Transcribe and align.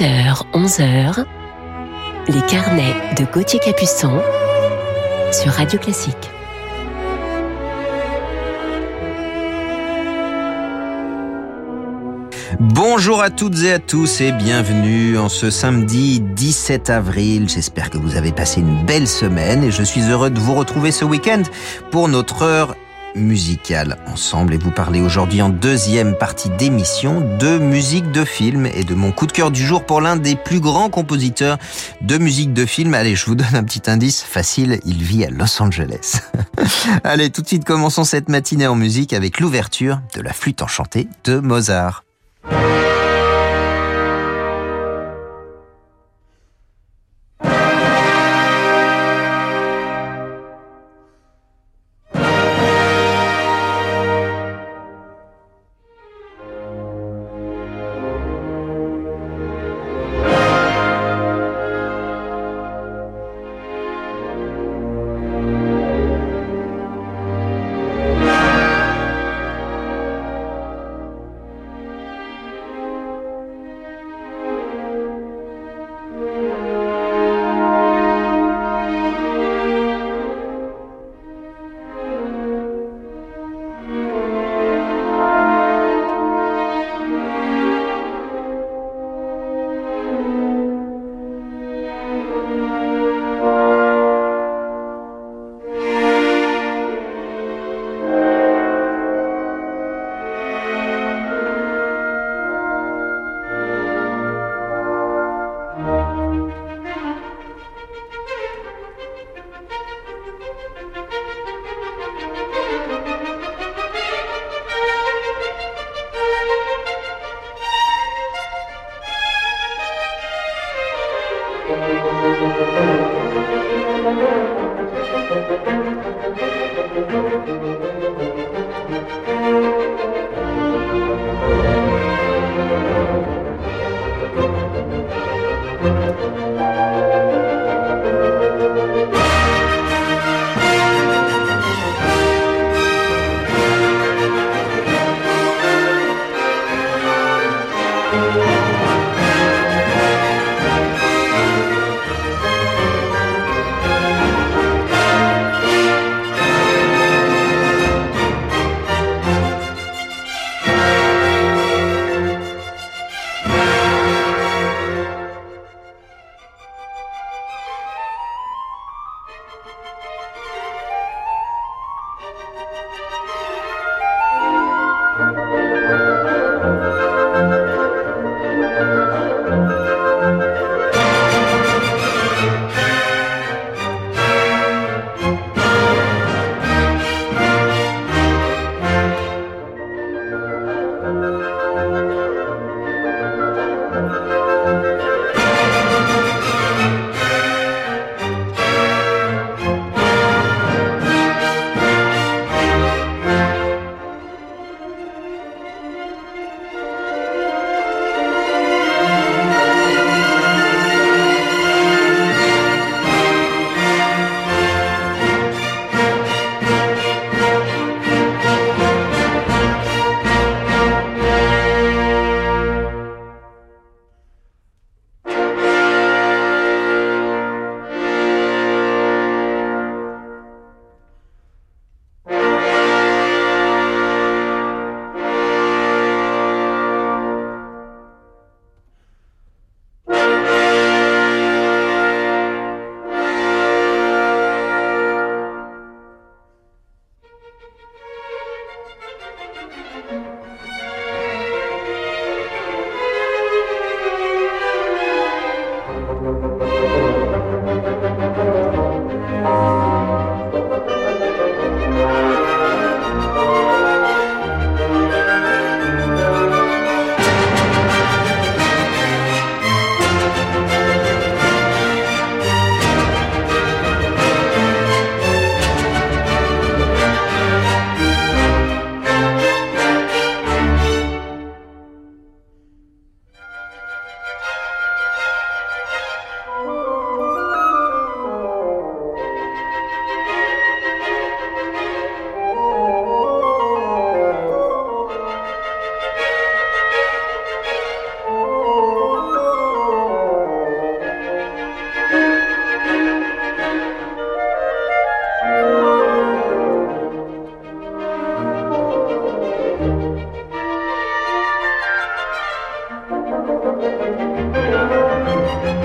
10h, 0.00 0.44
11h, 0.54 1.26
les 2.28 2.40
carnets 2.46 2.94
de 3.18 3.26
Gauthier 3.30 3.60
Capuçon 3.62 4.22
sur 5.30 5.52
Radio 5.52 5.78
Classique. 5.78 6.30
Bonjour 12.58 13.20
à 13.20 13.28
toutes 13.28 13.62
et 13.62 13.72
à 13.72 13.78
tous 13.78 14.22
et 14.22 14.32
bienvenue 14.32 15.18
en 15.18 15.28
ce 15.28 15.50
samedi 15.50 16.20
17 16.20 16.88
avril. 16.88 17.50
J'espère 17.50 17.90
que 17.90 17.98
vous 17.98 18.16
avez 18.16 18.32
passé 18.32 18.60
une 18.62 18.86
belle 18.86 19.06
semaine 19.06 19.62
et 19.64 19.70
je 19.70 19.82
suis 19.82 20.08
heureux 20.08 20.30
de 20.30 20.40
vous 20.40 20.54
retrouver 20.54 20.92
ce 20.92 21.04
week-end 21.04 21.42
pour 21.90 22.08
notre 22.08 22.42
heure 22.42 22.74
musicale 23.14 23.98
ensemble 24.06 24.54
et 24.54 24.58
vous 24.58 24.70
parler 24.70 25.00
aujourd'hui 25.00 25.42
en 25.42 25.48
deuxième 25.48 26.16
partie 26.16 26.50
d'émission 26.50 27.20
de 27.38 27.58
musique 27.58 28.10
de 28.12 28.24
film 28.24 28.66
et 28.66 28.84
de 28.84 28.94
mon 28.94 29.12
coup 29.12 29.26
de 29.26 29.32
cœur 29.32 29.50
du 29.50 29.64
jour 29.64 29.84
pour 29.84 30.00
l'un 30.00 30.16
des 30.16 30.36
plus 30.36 30.60
grands 30.60 30.90
compositeurs 30.90 31.58
de 32.00 32.18
musique 32.18 32.52
de 32.52 32.66
film. 32.66 32.94
Allez, 32.94 33.14
je 33.14 33.26
vous 33.26 33.34
donne 33.34 33.54
un 33.54 33.64
petit 33.64 33.90
indice 33.90 34.22
facile, 34.22 34.80
il 34.84 35.02
vit 35.02 35.24
à 35.24 35.30
Los 35.30 35.62
Angeles. 35.62 36.20
Allez, 37.04 37.30
tout 37.30 37.42
de 37.42 37.46
suite 37.46 37.64
commençons 37.64 38.04
cette 38.04 38.28
matinée 38.28 38.66
en 38.66 38.76
musique 38.76 39.12
avec 39.12 39.40
l'ouverture 39.40 40.00
de 40.14 40.20
la 40.20 40.32
flûte 40.32 40.62
enchantée 40.62 41.08
de 41.24 41.38
Mozart. 41.38 42.04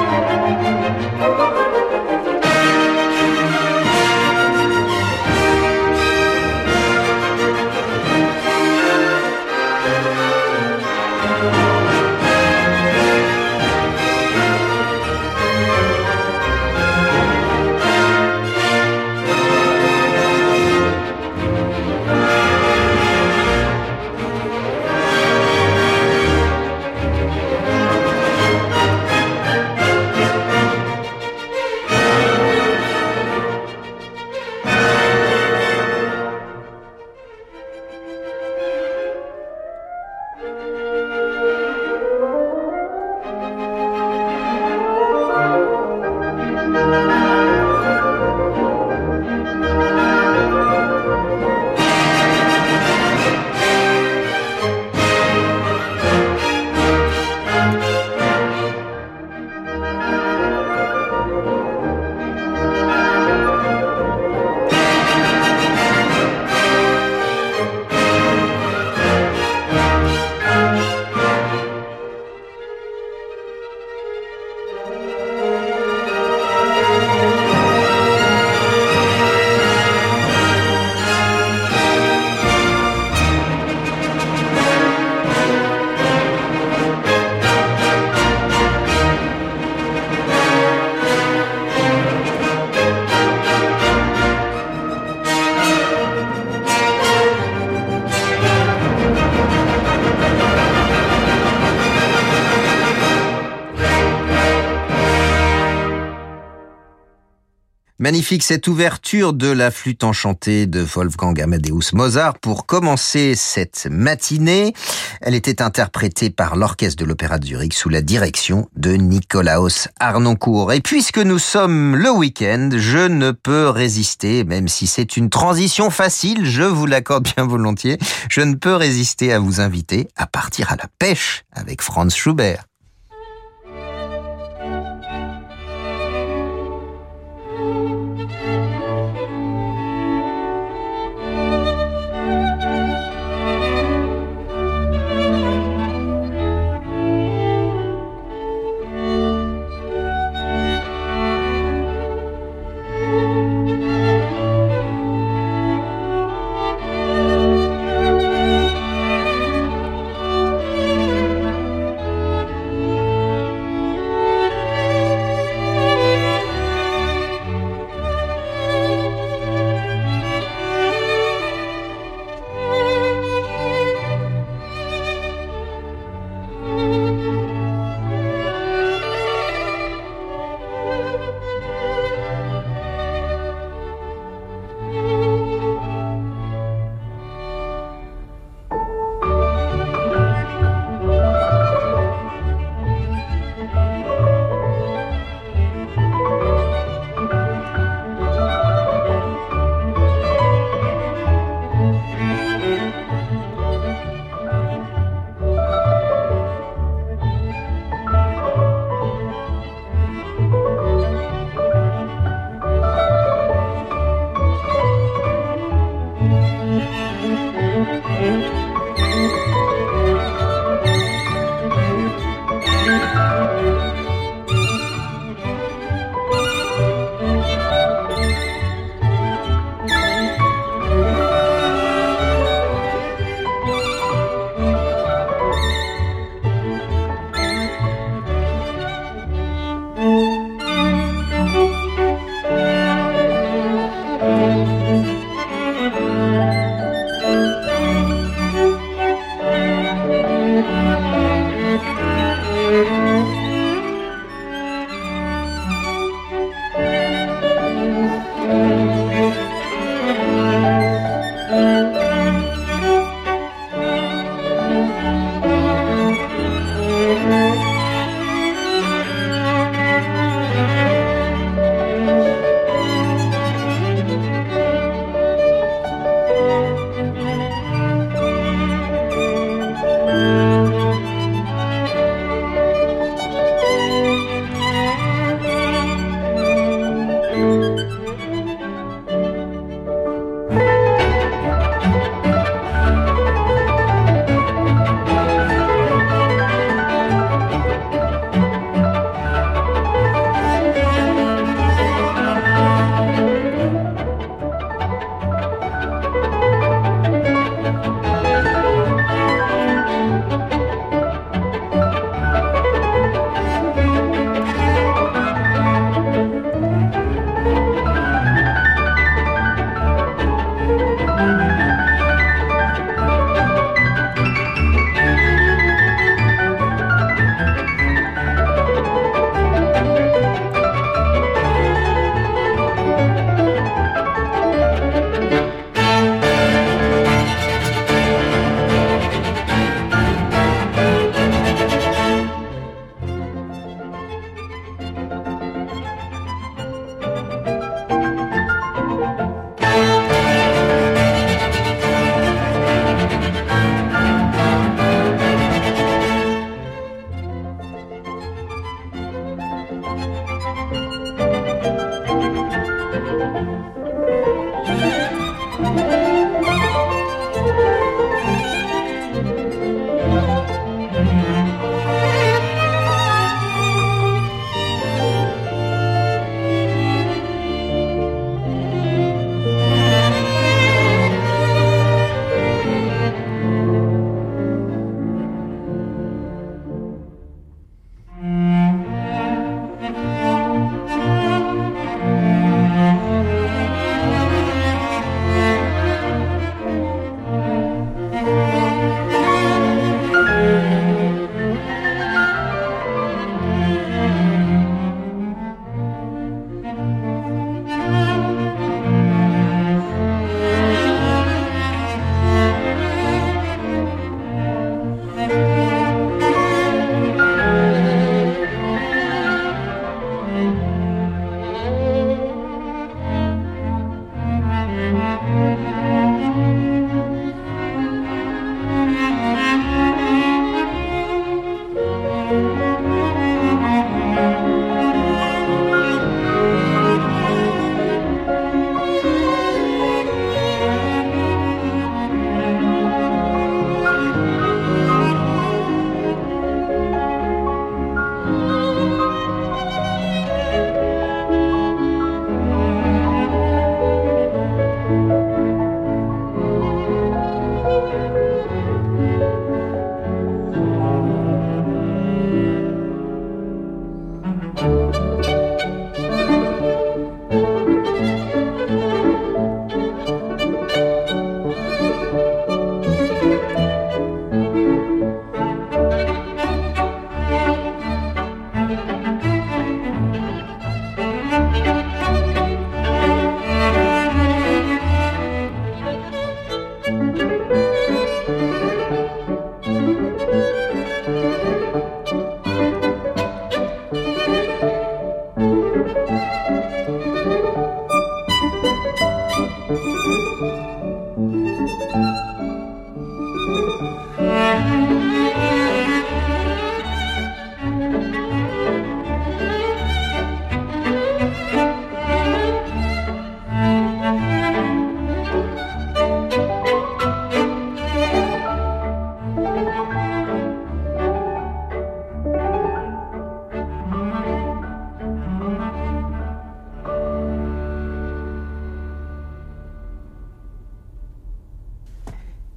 Magnifique 108.06 108.44
cette 108.44 108.68
ouverture 108.68 109.32
de 109.32 109.48
la 109.48 109.72
flûte 109.72 110.04
enchantée 110.04 110.68
de 110.68 110.78
Wolfgang 110.80 111.40
Amadeus 111.40 111.92
Mozart 111.92 112.38
pour 112.38 112.64
commencer 112.64 113.34
cette 113.34 113.88
matinée. 113.90 114.74
Elle 115.20 115.34
était 115.34 115.60
interprétée 115.60 116.30
par 116.30 116.54
l'orchestre 116.54 117.02
de 117.02 117.04
l'Opéra 117.04 117.40
de 117.40 117.46
Zurich 117.46 117.74
sous 117.74 117.88
la 117.88 118.02
direction 118.02 118.68
de 118.76 118.92
Nicolaos 118.92 119.88
Arnoncourt. 119.98 120.72
Et 120.72 120.80
puisque 120.80 121.18
nous 121.18 121.40
sommes 121.40 121.96
le 121.96 122.12
week-end, 122.12 122.70
je 122.76 123.08
ne 123.08 123.32
peux 123.32 123.70
résister, 123.70 124.44
même 124.44 124.68
si 124.68 124.86
c'est 124.86 125.16
une 125.16 125.28
transition 125.28 125.90
facile, 125.90 126.44
je 126.44 126.62
vous 126.62 126.86
l'accorde 126.86 127.28
bien 127.34 127.44
volontiers, 127.44 127.98
je 128.30 128.40
ne 128.40 128.54
peux 128.54 128.76
résister 128.76 129.32
à 129.32 129.40
vous 129.40 129.60
inviter 129.60 130.06
à 130.14 130.28
partir 130.28 130.70
à 130.70 130.76
la 130.76 130.86
pêche 131.00 131.44
avec 131.50 131.82
Franz 131.82 132.14
Schubert. 132.14 132.66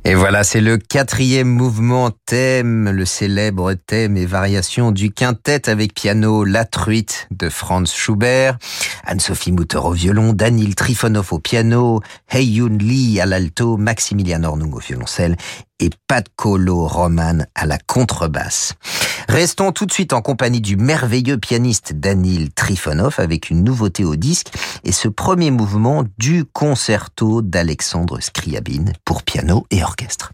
Et 0.10 0.16
voilà, 0.16 0.44
c'est 0.44 0.60
le 0.60 0.78
quatrième 0.78 1.48
mouvement 1.48 2.10
thème, 2.25 2.89
le 2.89 3.06
célèbre 3.06 3.75
thème 3.75 4.18
et 4.18 4.25
variation 4.25 4.92
du 4.92 5.12
quintet 5.12 5.70
avec 5.70 5.94
piano 5.94 6.44
La 6.46 6.66
Truite 6.66 7.28
de 7.30 7.48
Franz 7.48 7.94
Schubert, 7.96 8.58
Anne-Sophie 9.06 9.51
Mutter 9.51 9.78
au 9.78 9.92
violon, 9.92 10.34
Danil 10.34 10.74
Trifonov 10.74 11.32
au 11.32 11.38
piano, 11.38 12.01
Heyun 12.32 12.80
Lee 12.80 13.20
à 13.20 13.28
l'alto, 13.28 13.78
Maximilian 13.78 14.44
Ornung 14.46 14.74
au 14.74 14.80
violoncelle 14.80 15.38
et 15.80 15.90
Pat 16.08 16.26
Colo 16.36 16.88
Roman 16.88 17.40
à 17.56 17.66
la 17.66 17.78
contrebasse. 17.78 18.74
Restons 19.28 19.72
tout 19.72 19.86
de 19.86 19.92
suite 19.92 20.14
en 20.14 20.22
compagnie 20.22 20.62
du 20.62 20.76
merveilleux 20.76 21.38
pianiste 21.38 21.94
Danil 21.94 22.52
Trifonov 22.52 23.16
avec 23.20 23.50
une 23.50 23.64
nouveauté 23.64 24.04
au 24.04 24.16
disque 24.16 24.52
et 24.84 24.92
ce 24.92 25.08
premier 25.08 25.52
mouvement 25.52 26.04
du 26.18 26.46
concerto 26.46 27.42
d'Alexandre 27.42 28.20
Scriabine 28.22 28.94
pour 29.06 29.24
piano 29.24 29.66
et 29.72 29.84
orchestre. 29.84 30.32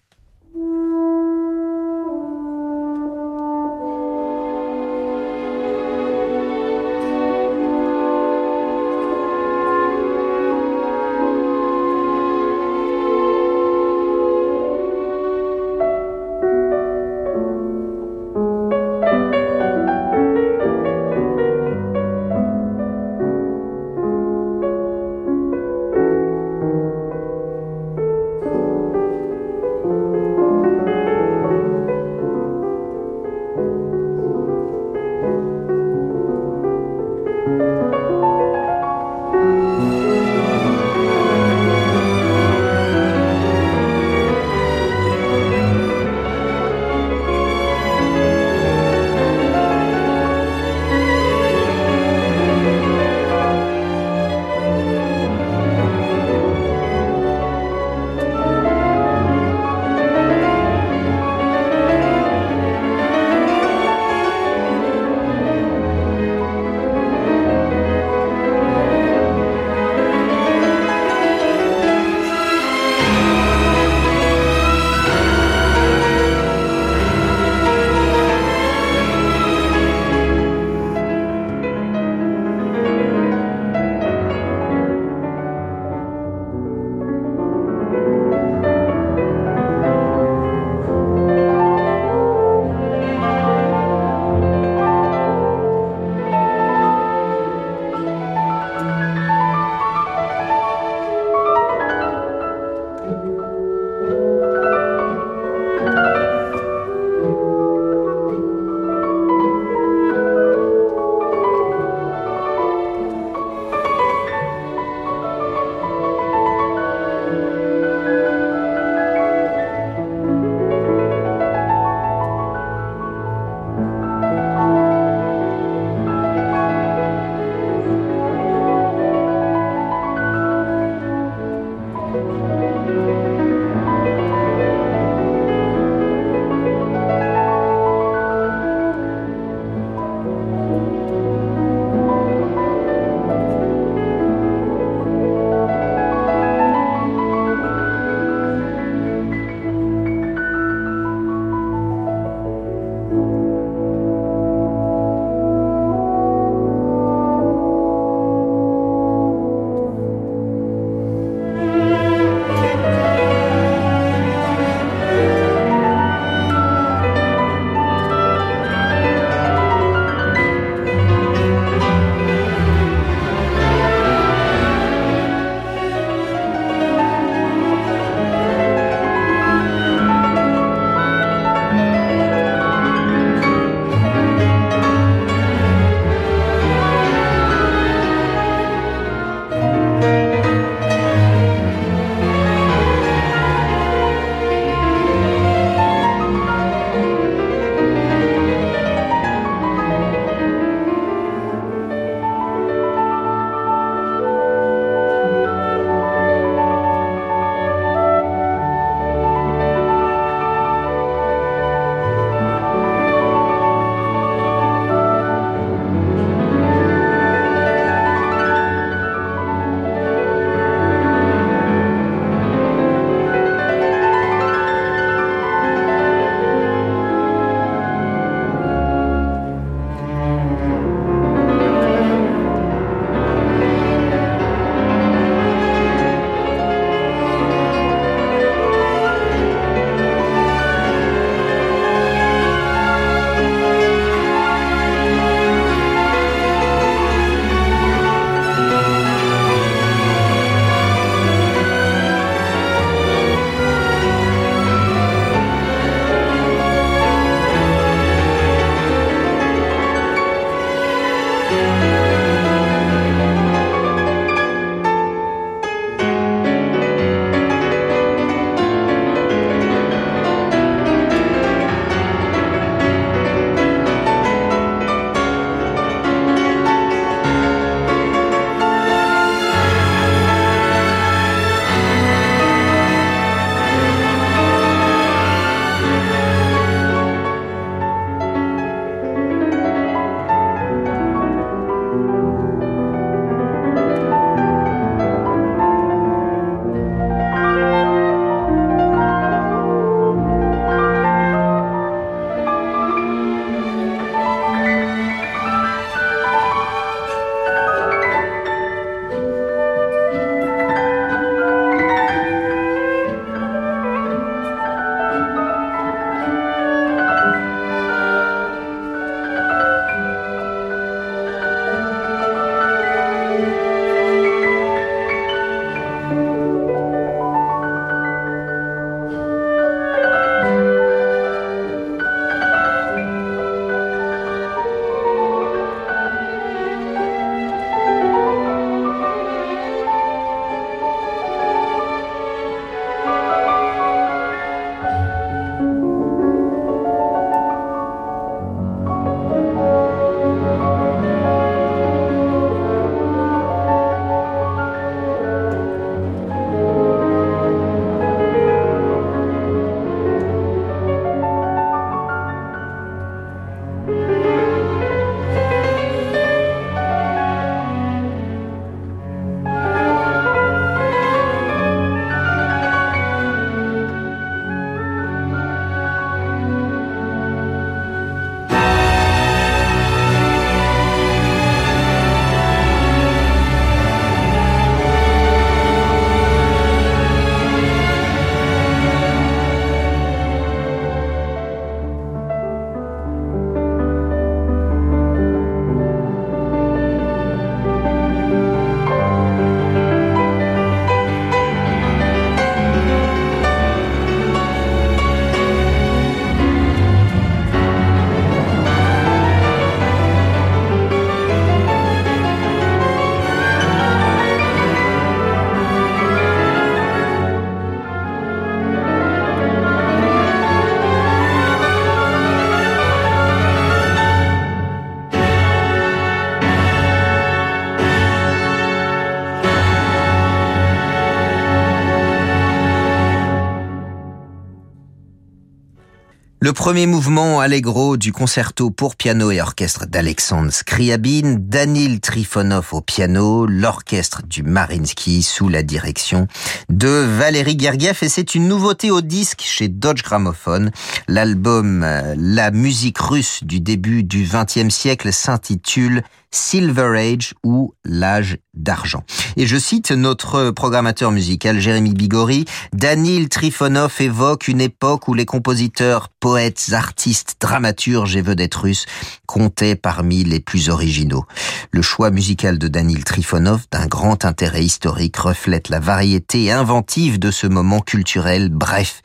Le 436.45 436.53
premier 436.53 436.85
mouvement 436.85 437.39
allegro 437.39 437.97
du 437.97 438.11
concerto 438.11 438.69
pour 438.69 438.95
piano 438.95 439.31
et 439.31 439.41
orchestre 439.41 439.87
d'Alexandre 439.87 440.53
Scriabine, 440.53 441.37
Danil 441.39 441.99
Trifonov 441.99 442.67
au 442.71 442.81
piano, 442.81 443.47
l'orchestre 443.47 444.21
du 444.21 444.43
Marinsky 444.43 445.23
sous 445.23 445.49
la 445.49 445.63
direction 445.63 446.27
de 446.69 446.87
Valérie 446.87 447.57
Gergiev 447.59 447.97
et 448.03 448.09
c'est 448.09 448.35
une 448.35 448.47
nouveauté 448.47 448.91
au 448.91 449.01
disque 449.01 449.41
chez 449.43 449.69
Dodge 449.69 450.03
Gramophone. 450.03 450.69
L'album 451.07 451.81
euh, 451.81 452.13
La 452.15 452.51
musique 452.51 452.99
russe 452.99 453.43
du 453.43 453.59
début 453.59 454.03
du 454.03 454.29
XXe 454.31 454.69
siècle 454.69 455.11
s'intitule 455.11 456.03
Silver 456.31 456.97
Age 456.97 457.33
ou 457.43 457.73
l'âge 457.83 458.37
d'argent. 458.53 459.03
Et 459.37 459.47
je 459.47 459.57
cite 459.57 459.91
notre 459.91 460.51
programmateur 460.51 461.11
musical 461.11 461.59
Jérémy 461.59 461.93
Bigori, 461.93 462.45
Danil 462.73 463.29
Trifonov 463.29 463.93
évoque 463.99 464.47
une 464.47 464.61
époque 464.61 465.07
où 465.07 465.13
les 465.13 465.25
compositeurs, 465.25 466.09
poètes, 466.19 466.71
artistes, 466.71 467.35
dramaturges 467.39 468.15
et 468.15 468.21
vedettes 468.21 468.55
russes 468.55 468.85
comptaient 469.25 469.75
parmi 469.75 470.23
les 470.23 470.39
plus 470.39 470.69
originaux. 470.69 471.25
Le 471.71 471.81
choix 471.81 472.11
musical 472.11 472.57
de 472.57 472.67
Danil 472.67 473.03
Trifonov, 473.03 473.65
d'un 473.71 473.87
grand 473.87 474.25
intérêt 474.25 474.63
historique, 474.63 475.17
reflète 475.17 475.69
la 475.69 475.79
variété 475.79 476.51
inventive 476.51 477.19
de 477.19 477.31
ce 477.31 477.47
moment 477.47 477.81
culturel 477.81 478.49
bref, 478.49 479.01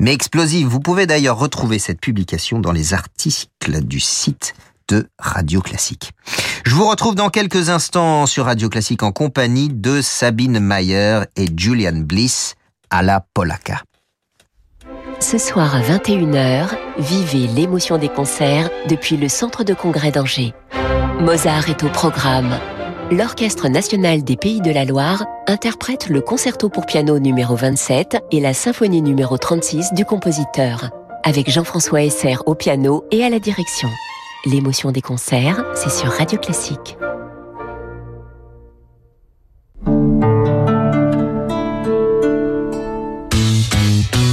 mais 0.00 0.12
explosif. 0.12 0.66
Vous 0.66 0.80
pouvez 0.80 1.06
d'ailleurs 1.06 1.38
retrouver 1.38 1.78
cette 1.78 2.00
publication 2.00 2.58
dans 2.58 2.72
les 2.72 2.94
articles 2.94 3.84
du 3.84 4.00
site 4.00 4.54
de 4.88 5.08
Radio 5.18 5.60
Classique. 5.60 6.12
Je 6.64 6.74
vous 6.74 6.88
retrouve 6.88 7.14
dans 7.14 7.28
quelques 7.28 7.68
instants 7.68 8.26
sur 8.26 8.46
Radio 8.46 8.68
Classique 8.68 9.02
en 9.02 9.12
compagnie 9.12 9.68
de 9.68 10.00
Sabine 10.00 10.60
Mayer 10.60 11.20
et 11.36 11.46
Julian 11.56 12.00
Bliss 12.00 12.54
à 12.90 13.02
la 13.02 13.24
Polaka. 13.34 13.82
Ce 15.20 15.36
soir 15.36 15.74
à 15.74 15.80
21h, 15.80 16.68
vivez 16.98 17.48
l'émotion 17.48 17.98
des 17.98 18.08
concerts 18.08 18.70
depuis 18.88 19.16
le 19.16 19.28
Centre 19.28 19.64
de 19.64 19.74
congrès 19.74 20.12
d'Angers. 20.12 20.54
Mozart 21.20 21.68
est 21.68 21.82
au 21.82 21.88
programme. 21.88 22.56
L'Orchestre 23.10 23.68
national 23.68 24.22
des 24.22 24.36
Pays 24.36 24.60
de 24.60 24.70
la 24.70 24.84
Loire 24.84 25.24
interprète 25.46 26.08
le 26.08 26.20
concerto 26.20 26.68
pour 26.68 26.86
piano 26.86 27.18
numéro 27.18 27.56
27 27.56 28.18
et 28.30 28.40
la 28.40 28.54
symphonie 28.54 29.02
numéro 29.02 29.36
36 29.38 29.94
du 29.94 30.04
compositeur, 30.04 30.90
avec 31.24 31.50
Jean-François 31.50 32.02
Esser 32.02 32.36
au 32.46 32.54
piano 32.54 33.04
et 33.10 33.24
à 33.24 33.30
la 33.30 33.40
direction. 33.40 33.88
L'émotion 34.44 34.92
des 34.92 35.02
concerts, 35.02 35.64
c'est 35.74 35.90
sur 35.90 36.10
Radio 36.10 36.38
Classique. 36.38 36.96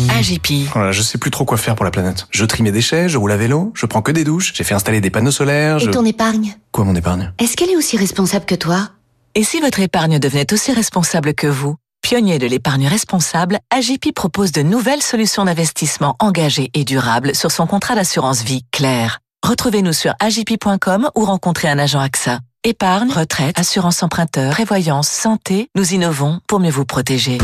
AGP. 0.09 0.69
Voilà, 0.73 0.91
je 0.91 1.01
sais 1.01 1.17
plus 1.17 1.31
trop 1.31 1.43
quoi 1.43 1.57
faire 1.57 1.75
pour 1.75 1.85
la 1.85 1.91
planète. 1.91 2.27
Je 2.29 2.45
trie 2.45 2.61
mes 2.61 2.71
déchets, 2.71 3.09
je 3.09 3.17
roule 3.17 3.31
à 3.31 3.37
vélo, 3.37 3.71
je 3.73 3.87
prends 3.87 4.03
que 4.03 4.11
des 4.11 4.23
douches, 4.23 4.53
j'ai 4.53 4.63
fait 4.63 4.75
installer 4.75 5.01
des 5.01 5.09
panneaux 5.09 5.31
solaires, 5.31 5.79
je... 5.79 5.89
Et 5.89 5.91
ton 5.91 6.05
épargne? 6.05 6.55
Quoi 6.71 6.85
mon 6.85 6.95
épargne? 6.95 7.33
Est-ce 7.39 7.57
qu'elle 7.57 7.71
est 7.71 7.75
aussi 7.75 7.97
responsable 7.97 8.45
que 8.45 8.55
toi? 8.55 8.89
Et 9.33 9.43
si 9.43 9.59
votre 9.59 9.79
épargne 9.79 10.19
devenait 10.19 10.53
aussi 10.53 10.71
responsable 10.71 11.33
que 11.33 11.47
vous? 11.47 11.75
Pionnier 12.03 12.37
de 12.37 12.45
l'épargne 12.45 12.87
responsable, 12.87 13.57
AGP 13.71 14.13
propose 14.13 14.51
de 14.51 14.61
nouvelles 14.61 15.01
solutions 15.01 15.45
d'investissement 15.45 16.15
engagées 16.19 16.69
et 16.75 16.83
durables 16.83 17.33
sur 17.33 17.49
son 17.49 17.65
contrat 17.65 17.95
d'assurance 17.95 18.43
vie 18.43 18.63
clair. 18.71 19.19
Retrouvez-nous 19.45 19.93
sur 19.93 20.15
agip.com 20.19 21.11
ou 21.13 21.23
rencontrez 21.23 21.67
un 21.67 21.77
agent 21.77 21.99
AXA. 21.99 22.39
Épargne, 22.63 23.11
retraite, 23.11 23.59
assurance 23.59 24.01
emprunteur, 24.01 24.51
prévoyance, 24.51 25.07
santé, 25.07 25.69
nous 25.75 25.93
innovons 25.93 26.39
pour 26.47 26.59
mieux 26.59 26.71
vous 26.71 26.83
protéger. 26.83 27.37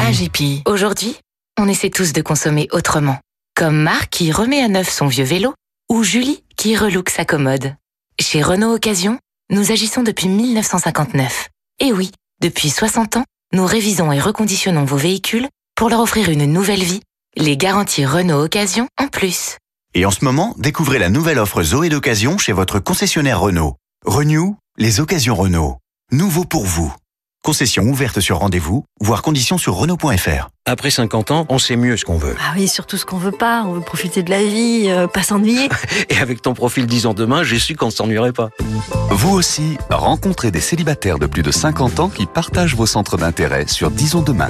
AGP. 0.00 0.66
Aujourd'hui, 0.66 1.16
on 1.56 1.68
essaie 1.68 1.90
tous 1.90 2.12
de 2.12 2.20
consommer 2.20 2.66
autrement. 2.72 3.16
Comme 3.54 3.80
Marc 3.80 4.10
qui 4.10 4.32
remet 4.32 4.60
à 4.60 4.66
neuf 4.66 4.90
son 4.90 5.06
vieux 5.06 5.22
vélo 5.22 5.54
ou 5.88 6.02
Julie 6.02 6.42
qui 6.56 6.76
relook 6.76 7.10
sa 7.10 7.24
commode. 7.24 7.76
Chez 8.20 8.42
Renault 8.42 8.74
Occasion, 8.74 9.20
nous 9.50 9.70
agissons 9.70 10.02
depuis 10.02 10.26
1959. 10.26 11.48
Et 11.78 11.92
oui, 11.92 12.10
depuis 12.42 12.70
60 12.70 13.18
ans, 13.18 13.24
nous 13.52 13.66
révisons 13.66 14.10
et 14.10 14.18
reconditionnons 14.18 14.84
vos 14.84 14.96
véhicules 14.96 15.46
pour 15.76 15.90
leur 15.90 16.00
offrir 16.00 16.28
une 16.28 16.46
nouvelle 16.46 16.82
vie, 16.82 17.02
les 17.36 17.56
garanties 17.56 18.04
Renault 18.04 18.42
Occasion 18.42 18.88
en 19.00 19.06
plus. 19.06 19.58
Et 19.94 20.04
en 20.04 20.10
ce 20.10 20.24
moment, 20.24 20.54
découvrez 20.58 20.98
la 20.98 21.08
nouvelle 21.08 21.38
offre 21.38 21.62
Zoé 21.62 21.88
d'occasion 21.88 22.36
chez 22.36 22.52
votre 22.52 22.78
concessionnaire 22.78 23.40
Renault. 23.40 23.76
Renew, 24.04 24.56
les 24.76 25.00
occasions 25.00 25.34
Renault. 25.34 25.78
Nouveau 26.12 26.44
pour 26.44 26.64
vous. 26.64 26.94
Concession 27.42 27.84
ouverte 27.84 28.20
sur 28.20 28.38
rendez-vous, 28.38 28.84
voire 29.00 29.22
conditions 29.22 29.56
sur 29.56 29.74
Renault.fr. 29.74 30.50
Après 30.66 30.90
50 30.90 31.30
ans, 31.30 31.46
on 31.48 31.58
sait 31.58 31.76
mieux 31.76 31.96
ce 31.96 32.04
qu'on 32.04 32.18
veut. 32.18 32.36
Ah 32.38 32.52
oui, 32.54 32.68
surtout 32.68 32.98
ce 32.98 33.06
qu'on 33.06 33.16
veut 33.16 33.32
pas. 33.32 33.64
On 33.64 33.72
veut 33.72 33.80
profiter 33.80 34.22
de 34.22 34.30
la 34.30 34.42
vie, 34.42 34.86
euh, 34.88 35.06
pas 35.06 35.22
s'ennuyer. 35.22 35.68
Et 36.10 36.18
avec 36.18 36.42
ton 36.42 36.52
profil 36.52 36.86
10 36.86 37.06
ans 37.06 37.14
demain, 37.14 37.42
j'ai 37.42 37.58
su 37.58 37.74
qu'on 37.74 37.86
ne 37.86 37.90
s'ennuierait 37.90 38.32
pas. 38.32 38.50
Vous 39.10 39.30
aussi, 39.30 39.78
rencontrez 39.88 40.50
des 40.50 40.60
célibataires 40.60 41.18
de 41.18 41.26
plus 41.26 41.42
de 41.42 41.50
50 41.50 42.00
ans 42.00 42.08
qui 42.10 42.26
partagent 42.26 42.74
vos 42.74 42.86
centres 42.86 43.16
d'intérêt 43.16 43.66
sur 43.66 43.90
Disons 43.90 44.22
demain. 44.22 44.48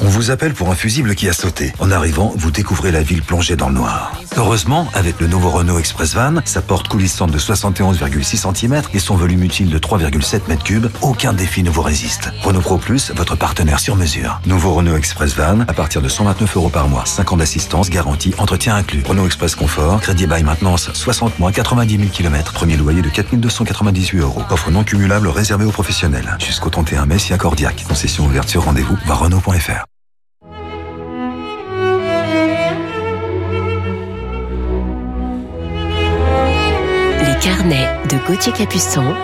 On 0.00 0.06
vous 0.10 0.30
appelle 0.30 0.54
pour 0.54 0.70
un 0.70 0.76
fusible 0.76 1.16
qui 1.16 1.28
a 1.28 1.32
sauté. 1.32 1.72
En 1.80 1.90
arrivant, 1.90 2.32
vous 2.36 2.52
découvrez 2.52 2.92
la 2.92 3.02
ville 3.02 3.22
plongée 3.22 3.56
dans 3.56 3.68
le 3.68 3.74
noir. 3.74 4.12
Heureusement, 4.36 4.86
avec 4.94 5.18
le 5.18 5.26
nouveau 5.26 5.50
Renault 5.50 5.78
Express 5.78 6.14
Van, 6.14 6.36
sa 6.44 6.62
porte 6.62 6.86
coulissante 6.86 7.32
de 7.32 7.38
71,6 7.38 8.54
cm 8.54 8.82
et 8.94 9.00
son 9.00 9.16
volume 9.16 9.42
utile 9.42 9.70
de 9.70 9.78
3,7 9.78 10.42
m3, 10.48 10.88
aucun 11.02 11.32
défi 11.32 11.64
ne 11.64 11.70
vous 11.70 11.82
résiste. 11.82 12.30
Renault 12.42 12.60
Pro 12.60 12.78
Plus, 12.78 13.10
votre 13.16 13.34
partenaire 13.34 13.80
sur 13.80 13.96
mesure. 13.96 14.40
Nouveau 14.46 14.72
Renault 14.74 14.96
Express 14.96 15.34
Van, 15.34 15.60
à 15.66 15.72
partir 15.72 16.00
de 16.00 16.08
129 16.08 16.56
euros 16.56 16.68
par 16.68 16.86
mois. 16.86 17.04
5 17.04 17.32
ans 17.32 17.36
d'assistance, 17.38 17.90
garantie, 17.90 18.34
entretien 18.38 18.76
inclus. 18.76 19.02
Renault 19.04 19.26
Express 19.26 19.56
Confort, 19.56 20.00
crédit 20.00 20.28
bail 20.28 20.44
maintenance, 20.44 20.90
60 20.92 21.40
mois, 21.40 21.50
90 21.50 21.96
000 21.96 22.08
km. 22.10 22.52
Premier 22.52 22.76
loyer 22.76 23.02
de 23.02 23.08
4298 23.08 24.20
euros. 24.20 24.42
Offre 24.50 24.70
non 24.70 24.84
cumulable 24.84 25.26
réservée 25.26 25.64
aux 25.64 25.72
professionnels. 25.72 26.36
Jusqu'au 26.38 26.70
31 26.70 27.06
mai 27.06 27.18
si 27.18 27.32
accordiaque. 27.32 27.84
Concession 27.88 28.26
ouverte 28.26 28.48
sur 28.48 28.64
rendez-vous, 28.64 28.96
va 29.06 29.14
Renault.fr. 29.14 29.77
carnet 37.48 37.88
de 38.10 38.18
Gauthier 38.26 38.52
Capuçon 38.52 39.14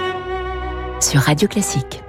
sur 0.99 1.21
Radio 1.21 1.47
Classique. 1.47 2.03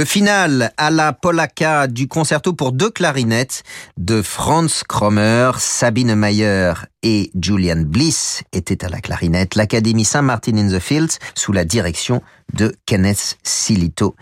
Le 0.00 0.06
final 0.06 0.72
à 0.78 0.90
la 0.90 1.12
polacca 1.12 1.86
du 1.86 2.08
concerto 2.08 2.54
pour 2.54 2.72
deux 2.72 2.88
clarinettes 2.88 3.64
de 3.98 4.22
Franz 4.22 4.82
Krommer, 4.88 5.50
Sabine 5.58 6.14
Mayer 6.14 6.72
et 7.02 7.30
Julian 7.38 7.82
Bliss 7.84 8.42
étaient 8.54 8.82
à 8.82 8.88
la 8.88 9.02
clarinette. 9.02 9.56
L'Académie 9.56 10.06
Saint-Martin 10.06 10.56
in 10.56 10.68
the 10.68 10.80
Fields 10.80 11.18
sous 11.34 11.52
la 11.52 11.66
direction 11.66 12.22
de 12.54 12.74
Kenneth 12.86 13.36
Silito. 13.42 14.16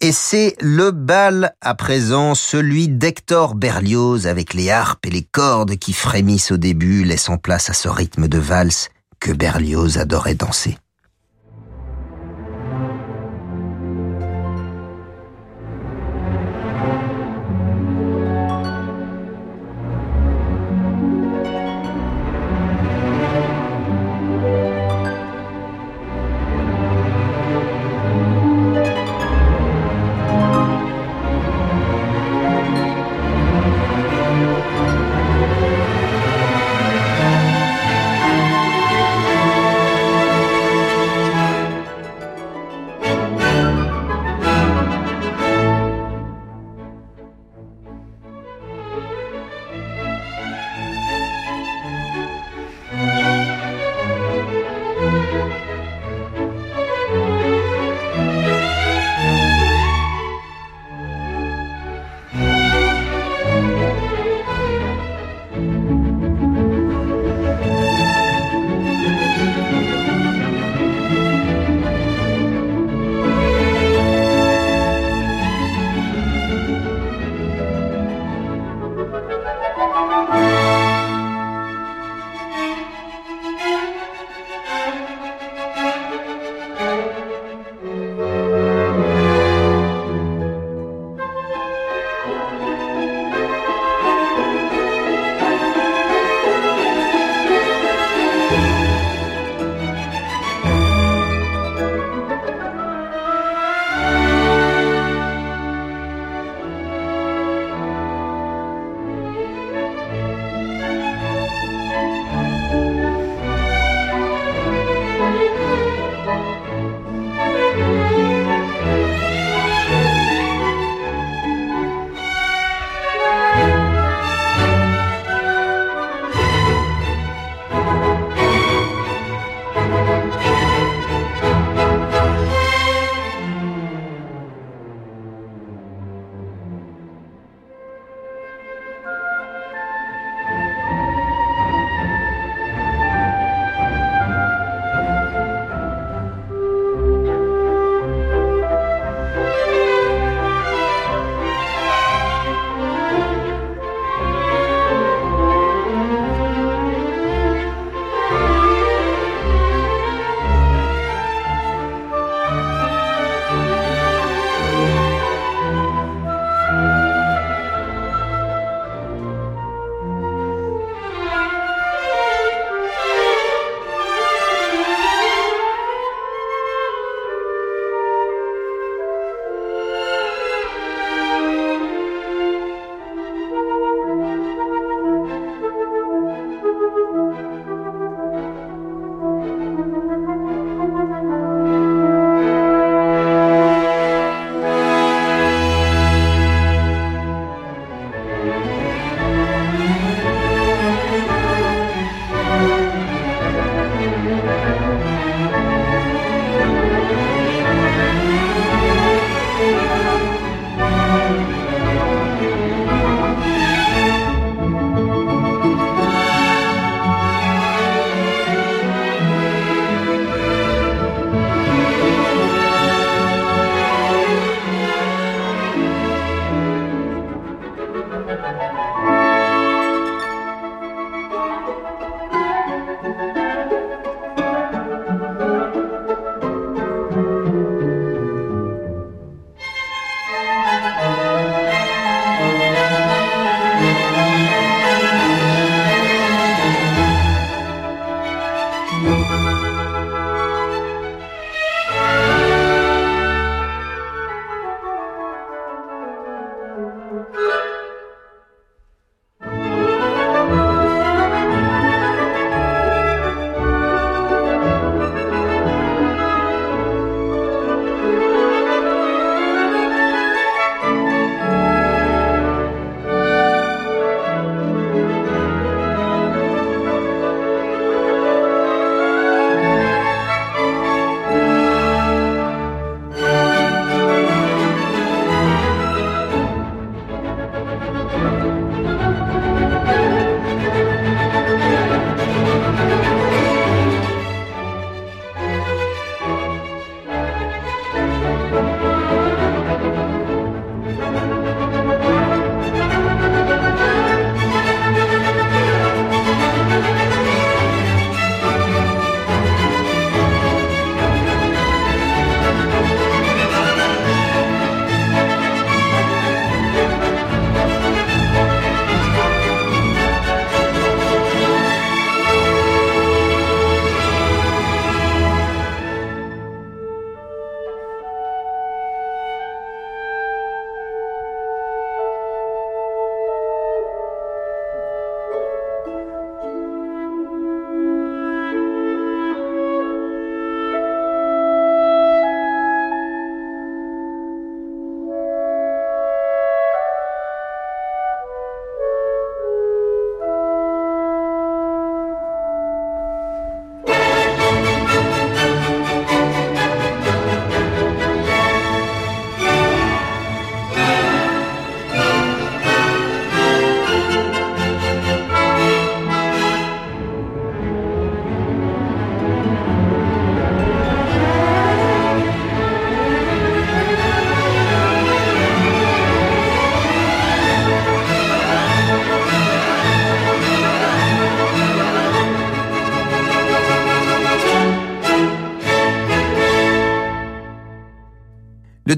Et 0.00 0.12
c'est 0.12 0.56
le 0.62 0.92
bal 0.92 1.52
à 1.60 1.74
présent, 1.74 2.34
celui 2.34 2.88
d'Hector 2.88 3.54
Berlioz 3.54 4.26
avec 4.26 4.54
les 4.54 4.70
harpes 4.70 5.04
et 5.04 5.10
les 5.10 5.24
cordes 5.24 5.76
qui 5.76 5.92
frémissent 5.92 6.52
au 6.52 6.56
début, 6.56 7.04
laissant 7.04 7.36
place 7.36 7.68
à 7.68 7.74
ce 7.74 7.90
rythme 7.90 8.28
de 8.28 8.38
valse 8.38 8.88
que 9.20 9.32
Berlioz 9.32 9.98
adorait 9.98 10.36
danser. 10.36 10.78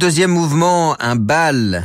Deuxième 0.01 0.30
mouvement, 0.30 0.96
un 0.98 1.14
bal 1.14 1.84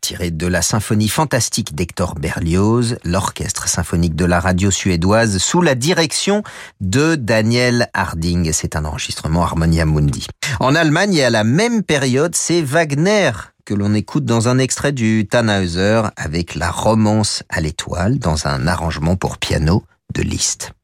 tiré 0.00 0.30
de 0.30 0.46
la 0.46 0.62
symphonie 0.62 1.08
fantastique 1.08 1.74
d'Hector 1.74 2.14
Berlioz, 2.14 2.98
l'orchestre 3.02 3.66
symphonique 3.66 4.14
de 4.14 4.24
la 4.24 4.38
radio 4.38 4.70
suédoise, 4.70 5.38
sous 5.38 5.60
la 5.60 5.74
direction 5.74 6.44
de 6.80 7.16
Daniel 7.16 7.88
Harding. 7.94 8.52
C'est 8.52 8.76
un 8.76 8.84
enregistrement 8.84 9.42
Harmonia 9.42 9.86
Mundi. 9.86 10.28
En 10.60 10.76
Allemagne, 10.76 11.14
et 11.14 11.24
à 11.24 11.30
la 11.30 11.42
même 11.42 11.82
période, 11.82 12.36
c'est 12.36 12.62
Wagner 12.62 13.32
que 13.64 13.74
l'on 13.74 13.92
écoute 13.92 14.24
dans 14.24 14.46
un 14.46 14.58
extrait 14.58 14.92
du 14.92 15.26
Tannhäuser 15.26 16.02
avec 16.16 16.54
la 16.54 16.70
romance 16.70 17.42
à 17.48 17.60
l'étoile 17.60 18.20
dans 18.20 18.46
un 18.46 18.68
arrangement 18.68 19.16
pour 19.16 19.36
piano 19.36 19.82
de 20.14 20.22
Liszt. 20.22 20.74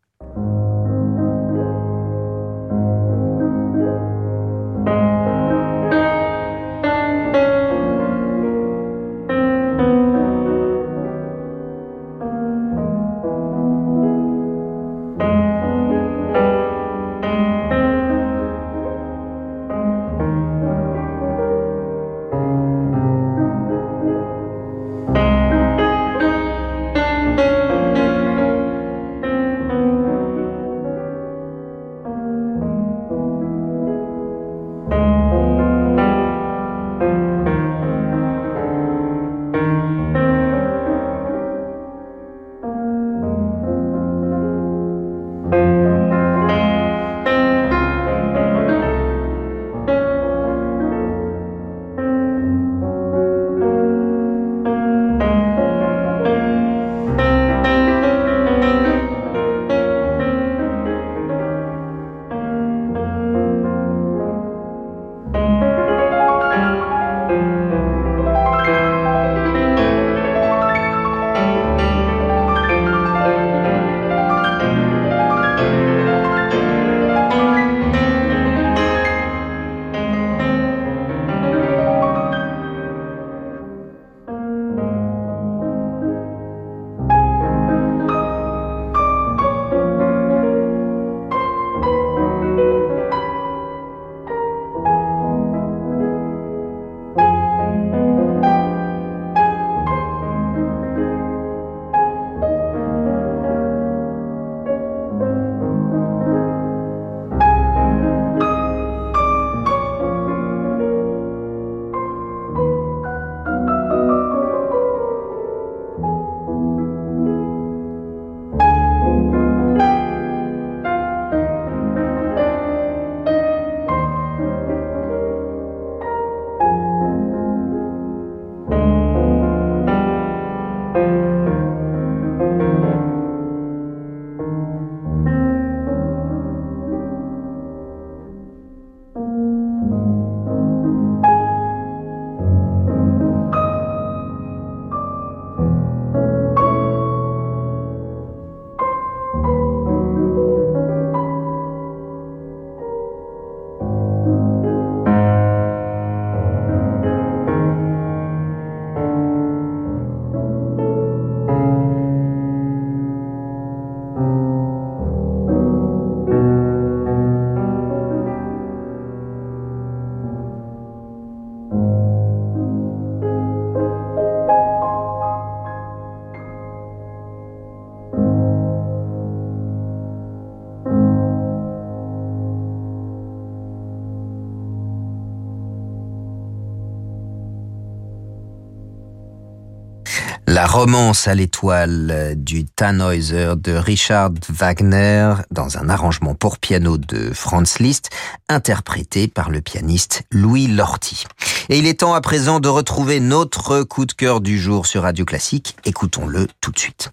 La 190.64 190.70
romance 190.70 191.28
à 191.28 191.34
l'étoile 191.34 192.36
du 192.38 192.64
Tannhäuser 192.64 193.52
de 193.58 193.72
Richard 193.72 194.30
Wagner 194.48 195.34
dans 195.50 195.76
un 195.76 195.90
arrangement 195.90 196.34
pour 196.34 196.56
piano 196.56 196.96
de 196.96 197.34
Franz 197.34 197.82
Liszt, 197.82 198.08
interprété 198.48 199.28
par 199.28 199.50
le 199.50 199.60
pianiste 199.60 200.22
Louis 200.30 200.66
Lorty. 200.66 201.26
Et 201.68 201.76
il 201.76 201.86
est 201.86 202.00
temps 202.00 202.14
à 202.14 202.22
présent 202.22 202.60
de 202.60 202.68
retrouver 202.68 203.20
notre 203.20 203.82
coup 203.82 204.06
de 204.06 204.14
cœur 204.14 204.40
du 204.40 204.58
jour 204.58 204.86
sur 204.86 205.02
Radio 205.02 205.26
Classique. 205.26 205.76
Écoutons-le 205.84 206.48
tout 206.62 206.70
de 206.70 206.78
suite. 206.78 207.10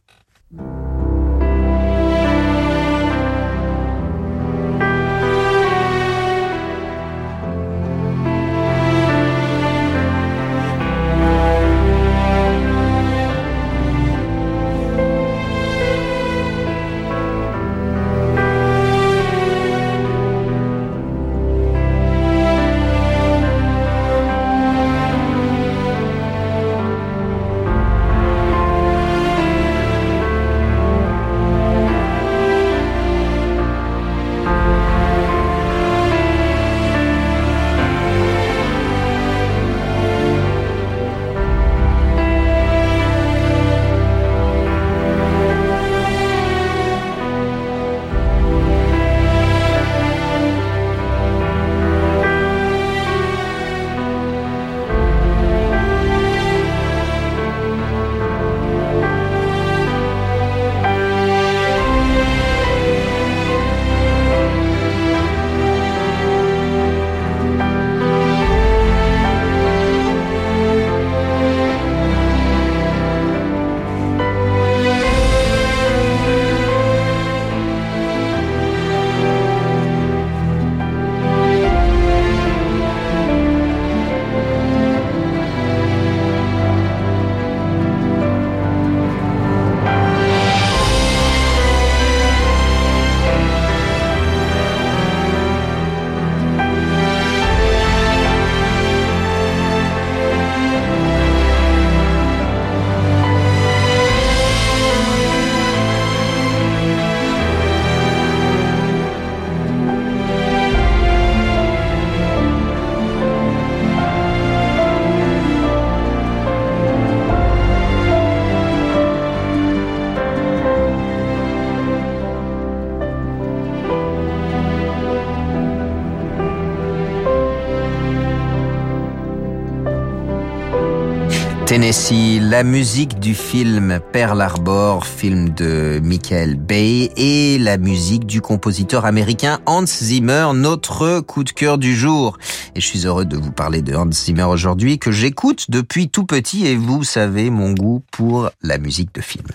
Tennessee, 131.92 132.40
la 132.42 132.64
musique 132.64 133.20
du 133.20 133.36
film 133.36 134.00
Pearl 134.14 134.40
Harbor, 134.40 135.06
film 135.06 135.50
de 135.50 136.00
Michael 136.02 136.56
Bay, 136.56 137.12
et 137.18 137.58
la 137.58 137.78
musique 137.78 138.26
du 138.26 138.40
compositeur 138.40 139.04
américain 139.04 139.60
Hans 139.66 139.86
Zimmer, 139.86 140.52
notre 140.56 141.20
coup 141.20 141.44
de 141.44 141.50
cœur 141.50 141.78
du 141.78 141.94
jour. 141.94 142.38
Et 142.76 142.80
je 142.80 142.86
suis 142.86 143.06
heureux 143.06 143.26
de 143.26 143.36
vous 143.36 143.52
parler 143.52 143.82
de 143.82 143.94
Hans 143.94 144.10
Zimmer 144.10 144.44
aujourd'hui, 144.44 145.00
que 145.00 145.12
j'écoute 145.12 145.66
depuis 145.70 146.08
tout 146.08 146.26
petit, 146.26 146.66
et 146.66 146.78
vous 146.78 147.04
savez 147.04 147.50
mon 147.50 147.74
goût 147.74 148.02
pour 148.14 148.52
la 148.62 148.78
musique 148.78 149.14
de 149.14 149.20
film. 149.20 149.48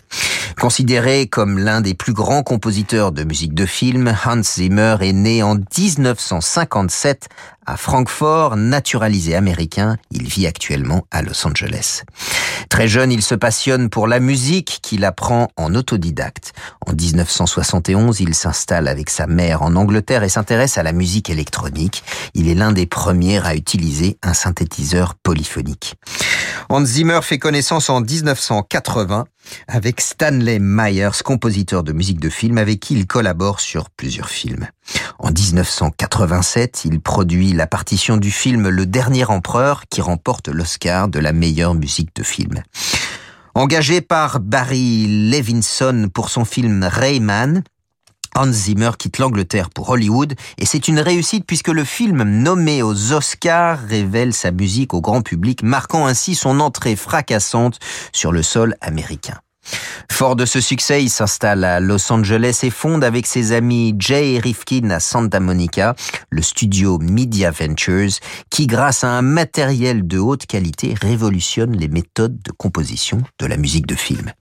Considéré 0.61 1.29
comme 1.29 1.59
l'un 1.59 1.81
des 1.81 1.95
plus 1.95 2.13
grands 2.13 2.43
compositeurs 2.43 3.13
de 3.13 3.25
musique 3.25 3.55
de 3.55 3.65
film, 3.65 4.15
Hans 4.27 4.43
Zimmer 4.43 4.97
est 5.01 5.15
né 5.15 5.43
en 5.43 5.55
1957 5.55 7.29
à 7.67 7.77
Francfort, 7.77 8.57
naturalisé 8.57 9.35
américain, 9.35 9.97
il 10.11 10.29
vit 10.29 10.47
actuellement 10.47 11.05
à 11.11 11.23
Los 11.23 11.47
Angeles. 11.47 12.03
Très 12.69 12.89
jeune, 12.89 13.13
il 13.13 13.23
se 13.23 13.35
passionne 13.35 13.91
pour 13.91 14.07
la 14.07 14.21
musique 14.21 14.79
qu'il 14.83 15.05
apprend 15.05 15.49
en 15.57 15.75
autodidacte. 15.75 16.53
En 16.87 16.93
1971, 16.93 18.21
il 18.21 18.35
s'installe 18.35 18.89
avec 18.89 19.11
sa 19.11 19.27
mère 19.27 19.63
en 19.63 19.77
Angleterre 19.77 20.23
et 20.23 20.29
s'intéresse 20.29 20.79
à 20.79 20.83
la 20.83 20.93
musique 20.93 21.31
électronique. 21.31 22.03
Il 22.35 22.49
est 22.49 22.55
l'un 22.55 22.73
des 22.73 22.87
premiers 22.87 23.45
à 23.45 23.55
utiliser 23.55 24.19
un 24.23 24.35
synthétiseur 24.35 25.15
polyphonique. 25.15 25.95
Hans 26.69 26.85
Zimmer 26.85 27.21
fait 27.23 27.39
connaissance 27.39 27.91
en 27.91 28.01
1980 28.01 29.27
avec 29.69 30.01
Stanley 30.01 30.59
Myers, 30.61 31.23
compositeur 31.25 31.83
de 31.83 31.93
musique 31.93 32.21
de 32.21 32.29
film 32.29 32.59
avec 32.59 32.81
qui 32.81 32.95
il 32.95 33.07
collabore 33.07 33.61
sur 33.61 33.91
plusieurs 33.91 34.29
films. 34.29 34.67
En 35.19 35.31
1987, 35.31 36.85
il 36.85 37.01
produit 37.01 37.53
la 37.53 37.67
partition 37.67 38.17
du 38.17 38.31
film 38.31 38.69
Le 38.69 38.87
Dernier 38.87 39.25
Empereur 39.25 39.85
qui 39.89 40.01
remporte 40.01 40.49
l'Oscar 40.49 41.09
de 41.09 41.19
la 41.19 41.33
meilleure 41.33 41.75
musique 41.75 42.15
de 42.15 42.23
film. 42.23 42.63
Engagé 43.55 44.01
par 44.01 44.41
Barry 44.41 45.31
Levinson 45.31 46.11
pour 46.13 46.29
son 46.29 46.45
film 46.45 46.85
Rayman, 46.85 47.63
Hans 48.37 48.53
Zimmer 48.53 48.91
quitte 48.99 49.17
l'Angleterre 49.17 49.71
pour 49.71 49.89
Hollywood 49.89 50.35
et 50.59 50.67
c'est 50.67 50.89
une 50.89 51.01
réussite 51.01 51.47
puisque 51.47 51.69
le 51.69 51.85
film 51.85 52.23
nommé 52.23 52.83
aux 52.83 53.15
Oscars 53.15 53.81
révèle 53.89 54.35
sa 54.35 54.51
musique 54.51 54.93
au 54.93 55.01
grand 55.01 55.23
public, 55.23 55.63
marquant 55.63 56.07
ainsi 56.07 56.35
son 56.35 56.61
entrée 56.61 56.97
fracassante 56.97 57.79
sur 58.13 58.33
le 58.33 58.43
sol 58.43 58.77
américain. 58.83 59.39
Fort 60.11 60.37
de 60.37 60.47
ce 60.47 60.61
succès, 60.61 61.03
il 61.03 61.11
s'installe 61.11 61.65
à 61.65 61.81
Los 61.81 62.11
Angeles 62.11 62.61
et 62.63 62.71
fonde 62.71 63.05
avec 63.05 63.27
ses 63.27 63.53
amis 63.53 63.95
Jay 63.99 64.39
Rifkin 64.39 64.91
à 64.91 65.01
Santa 65.01 65.41
Monica 65.41 65.95
le 66.31 66.43
studio 66.43 66.99
Media 66.99 67.51
Ventures 67.51 68.19
qui, 68.51 68.67
grâce 68.67 69.05
à 69.05 69.09
un 69.09 69.23
matériel 69.23 70.07
de 70.07 70.19
haute 70.19 70.47
qualité, 70.47 70.95
révolutionne 71.01 71.77
les 71.77 71.89
méthodes 71.89 72.41
de 72.43 72.53
composition 72.53 73.23
de 73.39 73.47
la 73.47 73.57
musique 73.57 73.87
de 73.87 73.95
film. 73.95 74.33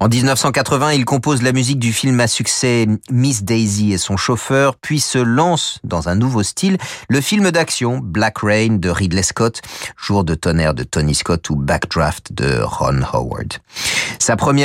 En 0.00 0.08
1980, 0.08 0.92
il 0.92 1.04
compose 1.04 1.42
la 1.42 1.52
musique 1.52 1.78
du 1.78 1.92
film 1.92 2.20
à 2.20 2.26
succès 2.26 2.86
Miss 3.10 3.42
Daisy 3.42 3.92
et 3.92 3.98
son 3.98 4.16
chauffeur, 4.16 4.76
puis 4.76 5.00
se 5.00 5.18
lance 5.18 5.80
dans 5.84 6.08
un 6.08 6.14
nouveau 6.14 6.42
style, 6.42 6.78
le 7.08 7.20
film 7.20 7.50
d'action 7.50 7.98
Black 8.02 8.38
Rain 8.38 8.76
de 8.78 8.90
Ridley 8.90 9.22
Scott, 9.22 9.62
Jour 9.96 10.24
de 10.24 10.34
tonnerre 10.34 10.74
de 10.74 10.84
Tony 10.84 11.14
Scott 11.14 11.48
ou 11.50 11.56
Backdraft 11.56 12.32
de 12.32 12.60
Ron 12.62 13.00
Howard. 13.12 13.54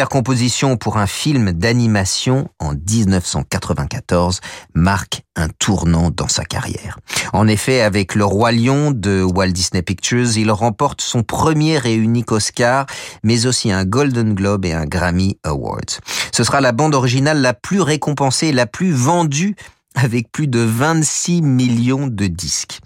Composition 0.01 0.75
pour 0.75 0.97
un 0.97 1.05
film 1.05 1.51
d'animation 1.51 2.49
en 2.59 2.73
1994 2.73 4.41
marque 4.73 5.21
un 5.35 5.49
tournant 5.49 6.09
dans 6.09 6.27
sa 6.27 6.45
carrière. 6.45 6.99
En 7.31 7.47
effet, 7.47 7.81
avec 7.81 8.15
Le 8.15 8.25
Roi 8.25 8.51
Lion 8.51 8.91
de 8.91 9.21
Walt 9.23 9.51
Disney 9.51 9.81
Pictures, 9.81 10.37
il 10.37 10.51
remporte 10.51 11.01
son 11.01 11.23
premier 11.23 11.79
et 11.85 11.93
unique 11.93 12.31
Oscar, 12.31 12.85
mais 13.23 13.45
aussi 13.45 13.71
un 13.71 13.85
Golden 13.85 14.33
Globe 14.33 14.65
et 14.65 14.73
un 14.73 14.85
Grammy 14.85 15.37
Award. 15.43 15.89
Ce 16.31 16.43
sera 16.43 16.59
la 16.59 16.71
bande 16.71 16.95
originale 16.95 17.41
la 17.41 17.53
plus 17.53 17.81
récompensée, 17.81 18.51
la 18.51 18.65
plus 18.65 18.91
vendue 18.91 19.55
avec 19.95 20.31
plus 20.31 20.47
de 20.47 20.59
26 20.59 21.41
millions 21.41 22.07
de 22.07 22.27
disques. 22.27 22.79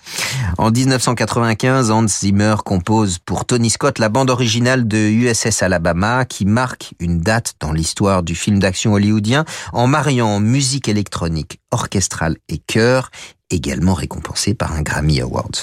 En 0.57 0.71
1995, 0.71 1.91
Hans 1.91 2.07
Zimmer 2.07 2.55
compose 2.65 3.19
pour 3.19 3.45
Tony 3.45 3.69
Scott 3.69 3.99
la 3.99 4.09
bande 4.09 4.29
originale 4.29 4.87
de 4.87 4.97
USS 4.97 5.61
Alabama 5.63 6.25
qui 6.25 6.45
marque 6.45 6.93
une 6.99 7.19
date 7.19 7.55
dans 7.59 7.71
l'histoire 7.71 8.23
du 8.23 8.35
film 8.35 8.59
d'action 8.59 8.93
hollywoodien 8.93 9.45
en 9.73 9.87
mariant 9.87 10.39
musique 10.39 10.87
électronique, 10.87 11.59
orchestrale 11.71 12.37
et 12.49 12.57
chœur, 12.57 13.11
également 13.49 13.93
récompensé 13.93 14.53
par 14.53 14.73
un 14.73 14.81
Grammy 14.81 15.21
Award. 15.21 15.55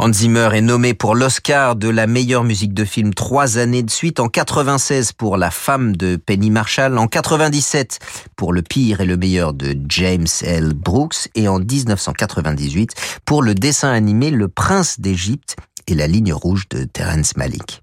Hans 0.00 0.12
Zimmer 0.12 0.50
est 0.52 0.60
nommé 0.60 0.94
pour 0.94 1.16
l'Oscar 1.16 1.74
de 1.74 1.88
la 1.88 2.06
meilleure 2.06 2.44
musique 2.44 2.72
de 2.72 2.84
film 2.84 3.14
trois 3.14 3.58
années 3.58 3.82
de 3.82 3.90
suite, 3.90 4.20
en 4.20 4.28
96 4.28 5.10
pour 5.10 5.36
La 5.36 5.50
femme 5.50 5.96
de 5.96 6.14
Penny 6.14 6.50
Marshall, 6.50 6.96
en 6.98 7.08
97 7.08 7.98
pour 8.36 8.52
Le 8.52 8.62
pire 8.62 9.00
et 9.00 9.04
le 9.04 9.16
meilleur 9.16 9.54
de 9.54 9.76
James 9.88 10.28
L. 10.42 10.72
Brooks 10.72 11.28
et 11.34 11.48
en 11.48 11.58
1998 11.58 12.90
pour 13.24 13.42
le 13.42 13.56
dessin 13.56 13.90
animé 13.90 14.30
Le 14.30 14.46
prince 14.46 15.00
d'Égypte 15.00 15.56
et 15.88 15.96
la 15.96 16.06
ligne 16.06 16.32
rouge 16.32 16.68
de 16.68 16.84
Terence 16.84 17.36
Malick. 17.36 17.82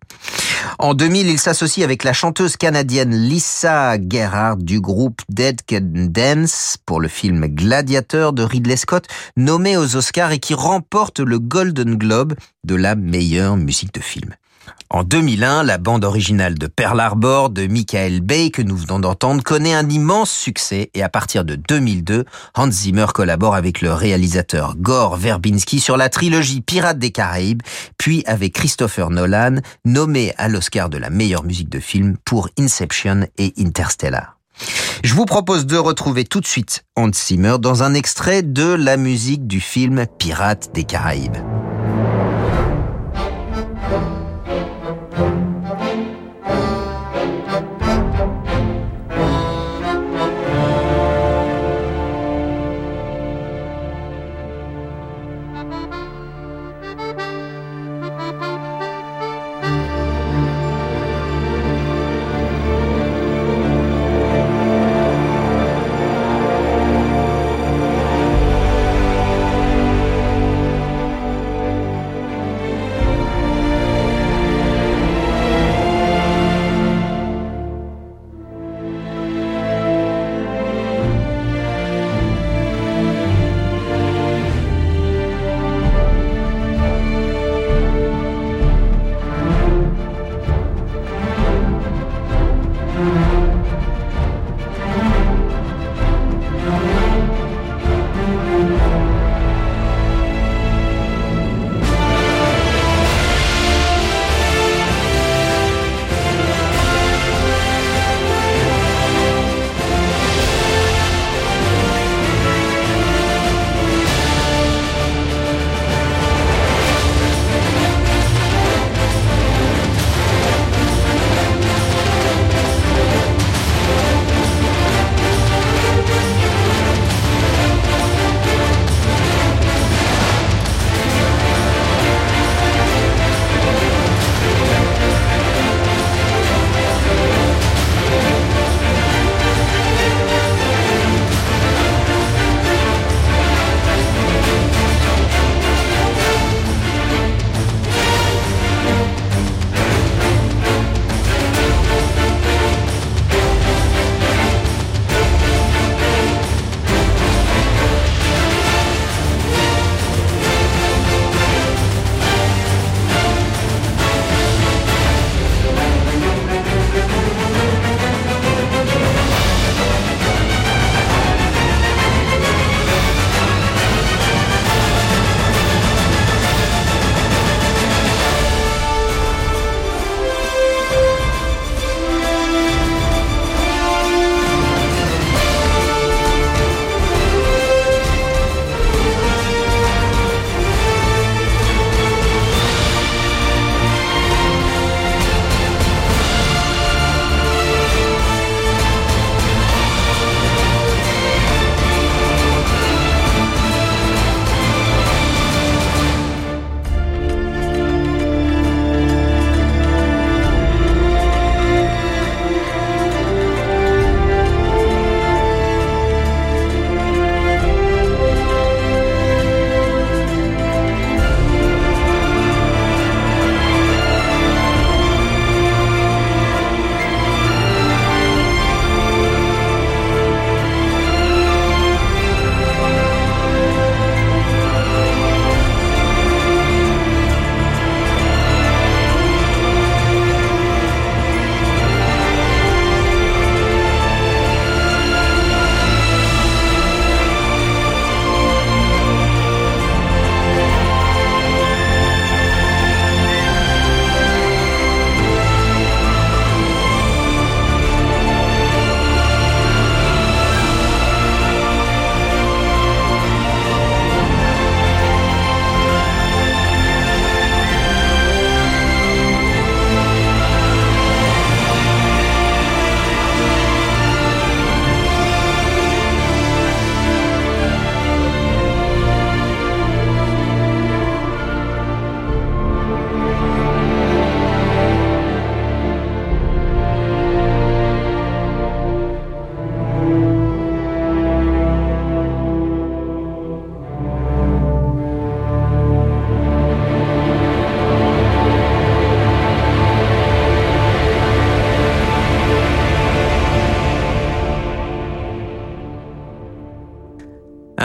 En 0.80 0.94
2000, 0.94 1.28
il 1.28 1.40
s'associe 1.40 1.84
avec 1.84 2.04
la 2.04 2.14
chanteuse 2.14 2.58
canadienne 2.58 3.16
Lisa 3.16 3.98
Gerrard 4.00 4.58
du 4.58 4.82
groupe 4.82 5.22
Dead 5.30 5.62
Can 5.68 6.10
Dance 6.10 6.78
pour 6.86 7.00
le 7.00 7.08
film 7.08 7.46
Gladiator 7.48 8.34
de 8.34 8.44
Ridley 8.44 8.78
Scott, 8.78 9.08
nommé 9.38 9.78
aux 9.78 9.96
Oscars 9.96 10.32
et 10.32 10.40
qui 10.40 10.54
remporte 10.54 11.20
le 11.20 11.40
Golden 11.40 11.96
Globe 11.96 12.36
de 12.64 12.76
la 12.76 12.96
meilleure 12.96 13.58
musique 13.58 13.94
de 13.94 14.02
film. 14.02 14.36
En 14.90 15.04
2001, 15.04 15.64
la 15.64 15.78
bande 15.78 16.06
originale 16.06 16.56
de 16.58 16.68
Pearl 16.68 17.00
Harbor 17.00 17.50
de 17.50 17.68
Michael 17.68 18.22
Bay 18.22 18.52
que 18.52 18.62
nous 18.62 18.78
venons 18.78 19.00
d'entendre 19.00 19.44
connaît 19.44 19.74
un 19.74 19.90
immense 19.90 20.32
succès 20.32 20.92
et 20.94 21.04
à 21.04 21.10
partir 21.10 21.44
de 21.44 21.56
2002, 21.56 22.26
Hans 22.54 22.72
Zimmer 22.72 23.08
collabore 23.14 23.56
avec 23.56 23.82
le 23.82 23.92
réalisateur 23.94 24.76
Gore 24.78 25.18
Verbinski 25.18 25.80
sur 25.80 25.98
la 25.98 26.10
trilogie 26.10 26.62
Pirates 26.62 27.00
des 27.00 27.12
Caraïbes, 27.12 27.64
puis 27.98 28.24
avec 28.26 28.54
Christopher 28.54 29.10
Nolan, 29.10 29.58
nommé 29.86 30.34
à 30.38 30.48
l'Oscar 30.48 30.90
de 30.90 30.98
la 30.98 31.10
meilleure 31.10 31.44
musique 31.44 31.70
de 31.70 31.80
film 31.80 32.18
pour 32.24 32.50
Inception 32.60 33.28
et 33.38 33.54
Interstellar. 33.58 34.38
Je 35.04 35.14
vous 35.14 35.26
propose 35.26 35.66
de 35.66 35.78
retrouver 35.78 36.24
tout 36.24 36.40
de 36.40 36.48
suite 36.48 36.86
Hans 36.96 37.12
Zimmer 37.14 37.58
dans 37.60 37.84
un 37.84 37.94
extrait 37.94 38.42
de 38.42 38.74
la 38.74 38.98
musique 38.98 39.48
du 39.48 39.60
film 39.60 40.06
Pirates 40.18 40.72
des 40.74 40.84
Caraïbes. 40.84 41.38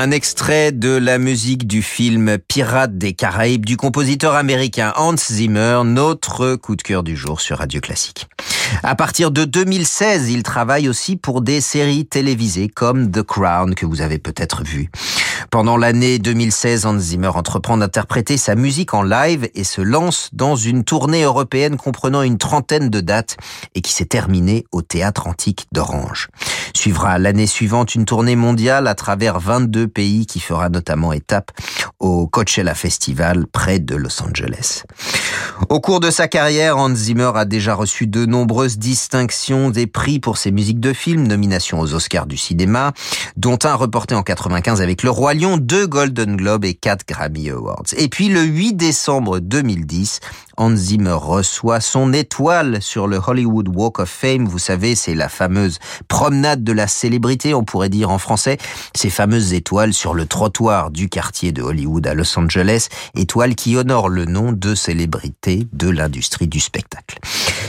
Un 0.03 0.13
extrait 0.13 0.73
de 0.73 0.97
la 0.97 1.19
musique 1.19 1.67
du 1.67 1.83
film 1.83 2.39
Pirates 2.39 2.97
des 2.97 3.13
Caraïbes 3.13 3.67
du 3.67 3.77
compositeur 3.77 4.35
américain 4.35 4.95
Hans 4.97 5.15
Zimmer, 5.15 5.83
notre 5.85 6.57
coup 6.57 6.75
de 6.75 6.81
cœur 6.81 7.03
du 7.03 7.19
jour 7.19 7.43
sur 7.43 7.59
Radio 7.59 7.83
Classique. 7.83 8.27
À 8.83 8.95
partir 8.95 9.31
de 9.31 9.45
2016, 9.45 10.31
il 10.31 10.43
travaille 10.43 10.89
aussi 10.89 11.17
pour 11.17 11.43
des 11.43 11.61
séries 11.61 12.07
télévisées 12.07 12.69
comme 12.69 13.11
The 13.11 13.23
Crown 13.23 13.75
que 13.75 13.85
vous 13.85 14.01
avez 14.01 14.17
peut-être 14.17 14.63
vu. 14.63 14.89
Pendant 15.51 15.77
l'année 15.77 16.21
2016, 16.21 16.87
Hans 16.87 16.99
Zimmer 17.01 17.33
entreprend 17.35 17.77
d'interpréter 17.77 18.37
sa 18.37 18.55
musique 18.55 18.95
en 18.95 19.03
live 19.03 19.49
et 19.57 19.65
se 19.65 19.81
lance 19.81 20.31
dans 20.33 20.55
une 20.55 20.85
tournée 20.85 21.25
européenne 21.25 21.77
comprenant 21.77 22.23
une 22.23 22.39
trentaine 22.39 22.89
de 22.89 23.01
dates 23.01 23.37
et 23.75 23.81
qui 23.81 23.93
s'est 23.93 24.05
terminée 24.05 24.65
au 24.71 24.83
Théâtre 24.83 25.27
Antique 25.27 25.67
d'Orange. 25.73 26.29
Suivra 26.73 27.19
l'année 27.19 27.49
suivante 27.49 27.97
une 27.97 28.05
tournée 28.05 28.37
mondiale 28.37 28.87
à 28.87 28.95
travers 28.95 29.41
22 29.41 29.89
pays 29.89 30.25
qui 30.25 30.39
fera 30.39 30.69
notamment 30.69 31.13
étape 31.13 31.51
au 31.99 32.29
Coachella 32.29 32.75
Festival 32.75 33.47
près 33.49 33.81
de 33.81 33.97
Los 33.97 34.23
Angeles. 34.23 34.85
Au 35.69 35.81
cours 35.81 35.99
de 35.99 36.11
sa 36.11 36.29
carrière, 36.29 36.79
Hans 36.79 36.95
Zimmer 36.95 37.33
a 37.35 37.45
déjà 37.45 37.75
reçu 37.75 38.07
de 38.07 38.25
nombreuses 38.25 38.79
distinctions 38.79 39.71
des 39.71 39.89
prix 39.89 40.21
pour 40.21 40.39
ses 40.39 40.53
musiques 40.53 40.81
de 40.81 40.93
films, 40.93 41.27
nominations 41.27 41.81
aux 41.81 41.93
Oscars 41.93 42.27
du 42.27 42.37
cinéma, 42.37 42.93
dont 43.37 43.59
un 43.65 43.75
reporté 43.75 44.15
en 44.15 44.23
95 44.23 44.81
avec 44.81 45.03
Le 45.03 45.11
Roi 45.11 45.35
Deux 45.41 45.87
Golden 45.87 46.37
Globes 46.37 46.67
et 46.67 46.75
quatre 46.75 47.07
Grammy 47.07 47.49
Awards. 47.49 47.87
Et 47.97 48.09
puis 48.09 48.29
le 48.29 48.43
8 48.43 48.75
décembre 48.75 49.41
2010, 49.41 50.21
Hans 50.61 50.77
Zimmer 50.77 51.17
reçoit 51.19 51.81
son 51.81 52.13
étoile 52.13 52.83
sur 52.83 53.07
le 53.07 53.19
Hollywood 53.27 53.69
Walk 53.75 53.99
of 53.99 54.11
Fame. 54.11 54.45
Vous 54.45 54.59
savez, 54.59 54.95
c'est 54.95 55.15
la 55.15 55.31
fameuse 55.31 55.79
promenade 56.07 56.63
de 56.63 56.73
la 56.73 56.87
célébrité, 56.87 57.55
on 57.55 57.65
pourrait 57.65 57.89
dire 57.89 58.11
en 58.11 58.19
français, 58.19 58.59
ces 58.95 59.09
fameuses 59.09 59.55
étoiles 59.55 59.95
sur 59.95 60.13
le 60.13 60.27
trottoir 60.27 60.91
du 60.91 61.09
quartier 61.09 61.53
de 61.53 61.63
Hollywood 61.63 62.07
à 62.07 62.13
Los 62.13 62.39
Angeles, 62.39 62.89
étoiles 63.17 63.55
qui 63.55 63.75
honorent 63.75 64.11
le 64.11 64.27
nom 64.27 64.53
de 64.53 64.75
célébrité 64.75 65.67
de 65.73 65.89
l'industrie 65.89 66.47
du 66.47 66.61
spectacle. 66.61 67.19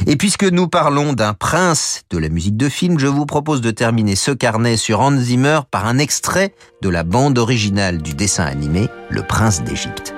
Et 0.06 0.18
puisque 0.18 0.44
nous 0.44 0.68
parlons 0.68 1.14
d'un 1.14 1.34
prince 1.34 2.02
de 2.10 2.18
la 2.18 2.28
musique 2.28 2.58
de 2.58 2.68
film, 2.68 3.00
je 3.00 3.08
vous 3.08 3.26
propose 3.26 3.62
de 3.62 3.72
terminer 3.72 4.18
ce 4.18 4.32
carnet 4.32 4.76
sur 4.76 5.00
Hans 5.00 5.18
Zimmer 5.18 5.62
par 5.72 5.86
un 5.86 5.98
extrait 5.98 6.54
de 6.82 6.90
la 6.90 7.06
bande 7.06 7.38
originale 7.38 8.02
du 8.02 8.16
dessin 8.16 8.44
animé 8.44 8.90
Le 9.10 9.24
Prince 9.24 9.64
d'Égypte. 9.64 10.14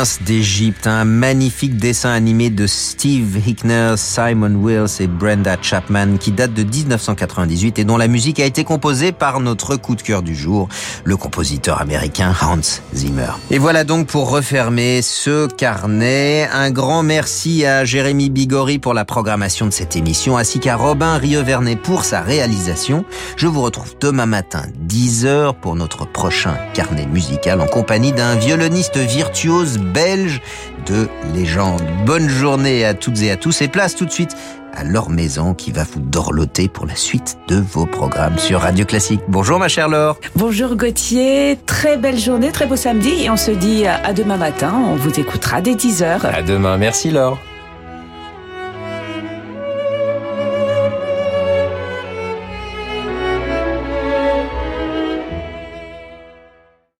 Prince 0.00 0.22
d'Égypte, 0.22 0.86
un 0.86 1.04
magnifique 1.04 1.76
dessin 1.76 2.10
animé 2.10 2.48
de 2.48 2.66
Steve 2.66 3.46
Hickner, 3.46 3.96
Simon 3.98 4.54
Wills 4.54 4.98
et 4.98 5.06
Brenda 5.06 5.58
Chapman 5.60 6.16
qui 6.18 6.32
date 6.32 6.54
de 6.54 6.62
1998 6.62 7.78
et 7.78 7.84
dont 7.84 7.98
la 7.98 8.08
musique 8.08 8.40
a 8.40 8.46
été 8.46 8.64
composée 8.64 9.12
par 9.12 9.40
notre 9.40 9.76
coup 9.76 9.96
de 9.96 10.00
cœur 10.00 10.22
du 10.22 10.34
jour, 10.34 10.70
le 11.04 11.18
compositeur 11.18 11.82
américain 11.82 12.34
Hans 12.40 12.80
Zimmer. 12.94 13.32
Et 13.50 13.58
voilà 13.58 13.84
donc 13.84 14.06
pour 14.06 14.30
refermer 14.30 15.02
ce 15.02 15.46
carnet. 15.48 16.48
Un 16.50 16.70
grand 16.70 17.02
merci 17.02 17.66
à 17.66 17.84
Jérémy 17.84 18.30
Bigori 18.30 18.78
pour 18.78 18.94
la 18.94 19.04
programmation 19.04 19.66
de 19.66 19.70
cette 19.70 19.96
émission 19.96 20.38
ainsi 20.38 20.60
qu'à 20.60 20.76
Robin 20.76 21.18
Rievernet 21.18 21.76
pour 21.76 22.04
sa 22.06 22.22
réalisation. 22.22 23.04
Je 23.36 23.48
vous 23.48 23.60
retrouve 23.60 23.96
demain 24.00 24.24
matin 24.24 24.62
10h 24.88 25.56
pour 25.60 25.76
notre 25.76 26.06
prochain 26.06 26.56
carnet 26.72 27.04
musical 27.06 27.60
en 27.60 27.66
compagnie 27.66 28.12
d'un 28.12 28.36
violoniste 28.36 28.96
virtuose 28.96 29.78
belge 29.92 30.40
de 30.86 31.08
légende. 31.34 31.82
Bonne 32.06 32.28
journée 32.28 32.84
à 32.84 32.94
toutes 32.94 33.20
et 33.22 33.30
à 33.30 33.36
tous 33.36 33.62
et 33.62 33.68
place 33.68 33.94
tout 33.94 34.06
de 34.06 34.10
suite 34.10 34.36
à 34.72 34.84
leur 34.84 35.10
maison 35.10 35.54
qui 35.54 35.72
va 35.72 35.84
vous 35.84 36.00
dorloter 36.00 36.68
pour 36.68 36.86
la 36.86 36.94
suite 36.94 37.38
de 37.48 37.56
vos 37.56 37.86
programmes 37.86 38.38
sur 38.38 38.60
Radio 38.60 38.84
Classique. 38.84 39.20
Bonjour 39.28 39.58
ma 39.58 39.68
chère 39.68 39.88
Laure. 39.88 40.18
Bonjour 40.36 40.76
Gauthier, 40.76 41.58
très 41.66 41.96
belle 41.96 42.18
journée, 42.18 42.52
très 42.52 42.66
beau 42.66 42.76
samedi 42.76 43.24
et 43.24 43.30
on 43.30 43.36
se 43.36 43.50
dit 43.50 43.86
à 43.86 44.12
demain 44.12 44.36
matin, 44.36 44.72
on 44.74 44.94
vous 44.94 45.18
écoutera 45.18 45.60
dès 45.60 45.74
10h. 45.74 46.24
À 46.24 46.42
demain, 46.42 46.76
merci 46.76 47.10
Laure. 47.10 47.38